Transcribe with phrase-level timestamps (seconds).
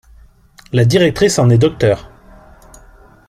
[0.71, 2.09] La directrice en est Dr.